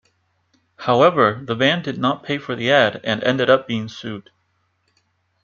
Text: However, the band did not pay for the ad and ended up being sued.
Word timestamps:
However, 0.77 1.41
the 1.45 1.53
band 1.55 1.83
did 1.83 1.99
not 1.99 2.23
pay 2.23 2.39
for 2.39 2.55
the 2.55 2.71
ad 2.71 3.01
and 3.03 3.23
ended 3.23 3.51
up 3.51 3.67
being 3.67 3.87
sued. 3.87 4.31